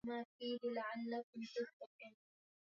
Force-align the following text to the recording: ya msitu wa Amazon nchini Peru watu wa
ya 0.03 0.21
msitu 0.25 0.67
wa 0.67 0.93
Amazon 0.93 1.23
nchini 1.35 1.47
Peru 1.55 1.67
watu 1.79 1.93
wa 2.03 2.11